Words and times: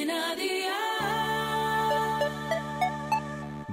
Cadena 0.00 0.34
Dial. 0.34 0.76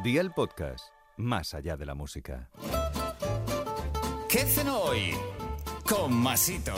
Día 0.03 0.19
el 0.21 0.31
podcast, 0.31 0.89
más 1.15 1.53
allá 1.53 1.77
de 1.77 1.85
la 1.85 1.95
música. 1.95 2.49
¿Qué 4.27 4.39
cenó 4.39 4.79
hoy? 4.79 5.13
Con 5.87 6.13
Masito. 6.13 6.73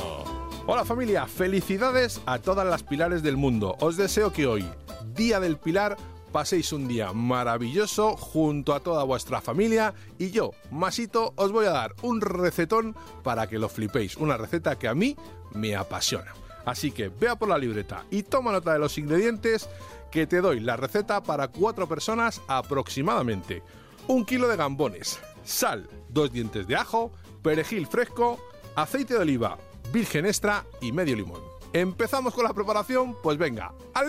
Hola 0.67 0.85
familia, 0.85 1.25
felicidades 1.25 2.21
a 2.27 2.37
todas 2.37 2.67
las 2.67 2.83
pilares 2.83 3.23
del 3.23 3.37
mundo. 3.37 3.75
Os 3.79 3.97
deseo 3.97 4.31
que 4.31 4.45
hoy, 4.45 4.69
Día 5.15 5.39
del 5.39 5.57
Pilar, 5.57 5.97
paséis 6.31 6.71
un 6.71 6.87
día 6.87 7.11
maravilloso 7.11 8.15
junto 8.17 8.75
a 8.75 8.81
toda 8.81 9.03
vuestra 9.03 9.41
familia 9.41 9.95
y 10.19 10.29
yo, 10.29 10.51
Masito, 10.69 11.33
os 11.37 11.51
voy 11.51 11.65
a 11.65 11.71
dar 11.71 11.95
un 12.03 12.21
recetón 12.21 12.95
para 13.23 13.47
que 13.47 13.57
lo 13.57 13.67
flipéis, 13.67 14.15
una 14.15 14.37
receta 14.37 14.77
que 14.77 14.87
a 14.87 14.93
mí 14.93 15.15
me 15.53 15.75
apasiona. 15.75 16.33
Así 16.65 16.91
que 16.91 17.09
vea 17.09 17.35
por 17.35 17.49
la 17.49 17.57
libreta 17.57 18.05
y 18.11 18.23
toma 18.23 18.51
nota 18.51 18.73
de 18.73 18.79
los 18.79 18.97
ingredientes 18.97 19.69
que 20.11 20.27
te 20.27 20.41
doy 20.41 20.59
la 20.59 20.77
receta 20.77 21.21
para 21.21 21.49
cuatro 21.49 21.87
personas 21.87 22.41
aproximadamente. 22.47 23.63
Un 24.07 24.25
kilo 24.25 24.47
de 24.47 24.57
gambones, 24.57 25.19
sal, 25.43 25.87
dos 26.09 26.31
dientes 26.31 26.67
de 26.67 26.75
ajo, 26.75 27.11
perejil 27.41 27.87
fresco, 27.87 28.39
aceite 28.75 29.13
de 29.13 29.21
oliva, 29.21 29.57
virgen 29.91 30.25
extra 30.25 30.65
y 30.81 30.91
medio 30.91 31.15
limón. 31.15 31.41
¿Empezamos 31.73 32.33
con 32.33 32.43
la 32.43 32.53
preparación? 32.53 33.15
Pues 33.21 33.37
venga, 33.37 33.73
¡al! 33.93 34.07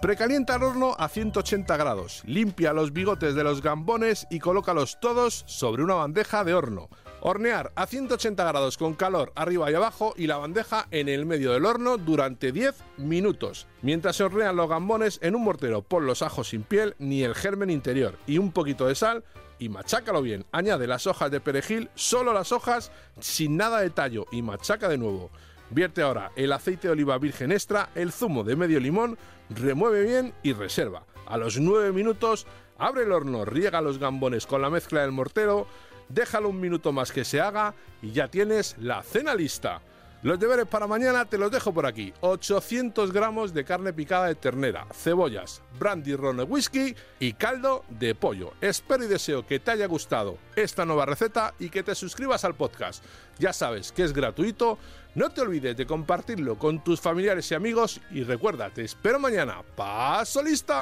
Precalienta 0.00 0.56
el 0.56 0.62
horno 0.62 0.94
a 0.98 1.08
180 1.08 1.76
grados, 1.76 2.22
limpia 2.26 2.72
los 2.72 2.92
bigotes 2.92 3.34
de 3.34 3.42
los 3.42 3.62
gambones 3.62 4.26
y 4.30 4.40
colócalos 4.40 4.98
todos 5.00 5.44
sobre 5.46 5.82
una 5.82 5.94
bandeja 5.94 6.44
de 6.44 6.54
horno. 6.54 6.90
Hornear 7.20 7.72
a 7.74 7.86
180 7.86 8.44
grados 8.44 8.76
con 8.76 8.94
calor 8.94 9.32
arriba 9.34 9.70
y 9.70 9.74
abajo 9.74 10.14
y 10.16 10.26
la 10.26 10.36
bandeja 10.36 10.86
en 10.90 11.08
el 11.08 11.26
medio 11.26 11.52
del 11.52 11.64
horno 11.64 11.96
durante 11.96 12.52
10 12.52 12.74
minutos. 12.98 13.66
Mientras 13.82 14.16
se 14.16 14.24
hornean 14.24 14.56
los 14.56 14.68
gambones 14.68 15.18
en 15.22 15.34
un 15.34 15.44
mortero, 15.44 15.82
pon 15.82 16.06
los 16.06 16.22
ajos 16.22 16.48
sin 16.48 16.62
piel 16.62 16.94
ni 16.98 17.22
el 17.22 17.34
germen 17.34 17.70
interior 17.70 18.16
y 18.26 18.38
un 18.38 18.52
poquito 18.52 18.86
de 18.86 18.94
sal 18.94 19.24
y 19.58 19.68
machácalo 19.68 20.22
bien. 20.22 20.44
Añade 20.52 20.86
las 20.86 21.06
hojas 21.06 21.30
de 21.30 21.40
perejil, 21.40 21.90
solo 21.94 22.32
las 22.32 22.52
hojas, 22.52 22.92
sin 23.18 23.56
nada 23.56 23.80
de 23.80 23.90
tallo 23.90 24.26
y 24.30 24.42
machaca 24.42 24.88
de 24.88 24.98
nuevo. 24.98 25.30
Vierte 25.70 26.02
ahora 26.02 26.30
el 26.36 26.52
aceite 26.52 26.88
de 26.88 26.92
oliva 26.92 27.18
virgen 27.18 27.50
extra, 27.50 27.90
el 27.94 28.12
zumo 28.12 28.44
de 28.44 28.56
medio 28.56 28.78
limón, 28.78 29.18
remueve 29.50 30.04
bien 30.04 30.34
y 30.42 30.52
reserva. 30.52 31.06
A 31.26 31.38
los 31.38 31.58
9 31.58 31.92
minutos, 31.92 32.46
abre 32.78 33.02
el 33.02 33.12
horno, 33.12 33.44
riega 33.44 33.80
los 33.80 33.98
gambones 33.98 34.46
con 34.46 34.62
la 34.62 34.70
mezcla 34.70 35.00
del 35.00 35.10
mortero, 35.10 35.66
déjalo 36.08 36.48
un 36.48 36.60
minuto 36.60 36.92
más 36.92 37.12
que 37.12 37.24
se 37.24 37.40
haga 37.40 37.74
y 38.02 38.12
ya 38.12 38.28
tienes 38.28 38.76
la 38.78 39.02
cena 39.02 39.34
lista. 39.34 39.82
Los 40.22 40.40
deberes 40.40 40.66
para 40.66 40.86
mañana 40.86 41.24
te 41.26 41.38
los 41.38 41.52
dejo 41.52 41.72
por 41.72 41.86
aquí. 41.86 42.12
800 42.20 43.12
gramos 43.12 43.54
de 43.54 43.64
carne 43.64 43.92
picada 43.92 44.26
de 44.26 44.34
ternera, 44.34 44.86
cebollas, 44.92 45.62
brandy 45.78 46.16
ron 46.16 46.44
whisky 46.48 46.96
y 47.20 47.34
caldo 47.34 47.84
de 47.90 48.14
pollo. 48.14 48.54
Espero 48.60 49.04
y 49.04 49.08
deseo 49.08 49.46
que 49.46 49.60
te 49.60 49.70
haya 49.70 49.86
gustado 49.86 50.38
esta 50.56 50.84
nueva 50.84 51.06
receta 51.06 51.54
y 51.58 51.68
que 51.68 51.82
te 51.82 51.94
suscribas 51.94 52.44
al 52.44 52.56
podcast. 52.56 53.04
Ya 53.38 53.52
sabes 53.52 53.92
que 53.92 54.02
es 54.02 54.12
gratuito. 54.12 54.78
No 55.14 55.30
te 55.30 55.42
olvides 55.42 55.76
de 55.76 55.86
compartirlo 55.86 56.58
con 56.58 56.82
tus 56.82 57.00
familiares 57.00 57.50
y 57.50 57.54
amigos 57.54 58.00
y 58.10 58.24
recuerda, 58.24 58.70
te 58.70 58.82
espero 58.82 59.20
mañana. 59.20 59.62
¡Paso 59.76 60.42
lista! 60.42 60.80